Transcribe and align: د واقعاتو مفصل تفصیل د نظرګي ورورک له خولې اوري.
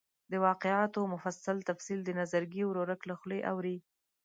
د 0.31 0.33
واقعاتو 0.47 0.99
مفصل 1.13 1.57
تفصیل 1.69 1.99
د 2.05 2.09
نظرګي 2.19 2.63
ورورک 2.65 3.01
له 3.09 3.15
خولې 3.19 3.39
اوري. 3.51 3.77